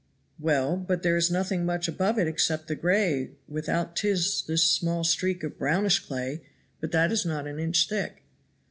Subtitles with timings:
[0.39, 5.03] "Well, but there is nothing much above it except the gray, without 'tis this small
[5.03, 6.41] streak of brownish clay;
[6.79, 8.23] but that is not an inch thick."